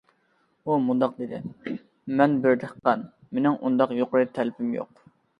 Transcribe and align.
ئۇ 0.67 0.75
مۇنداق 0.83 1.11
دېدى: 1.17 1.41
مەن 2.21 2.33
بىر 2.45 2.57
دېھقان، 2.63 3.03
مېنىڭ 3.39 3.57
ئۇنداق 3.61 3.93
يۇقىرى 3.99 4.31
تەلىپىم 4.39 4.73
يوق. 4.79 5.05